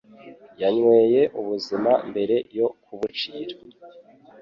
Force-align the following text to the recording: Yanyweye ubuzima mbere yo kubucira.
Yanyweye 0.61 1.21
ubuzima 1.39 1.91
mbere 2.09 2.35
yo 2.57 2.67
kubucira. 2.83 3.55